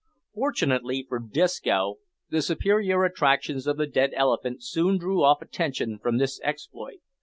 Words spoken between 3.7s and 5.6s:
the dead elephant soon drew off